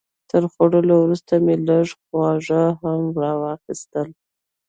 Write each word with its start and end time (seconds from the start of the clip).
تر 0.29 0.43
خوړو 0.51 0.95
وروسته 1.03 1.33
مې 1.45 1.55
لږ 1.67 1.87
خواږه 2.03 2.63
هم 2.81 3.01
راواخیستل. 3.23 4.07